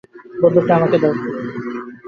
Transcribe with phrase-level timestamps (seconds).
[0.41, 1.13] বন্দুকটা আমাকে দাও।